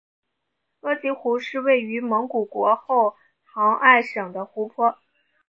[0.79, 4.97] 额吉湖是位于蒙古国后杭爱省的湖泊。